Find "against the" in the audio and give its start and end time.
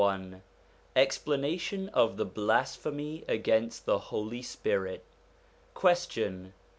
3.27-3.99